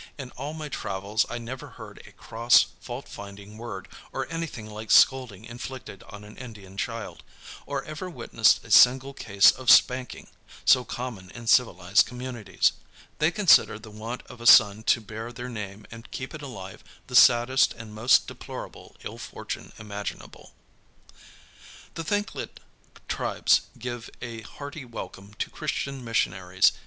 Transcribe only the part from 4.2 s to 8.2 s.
anything like scolding inflicted on an Indian child, or ever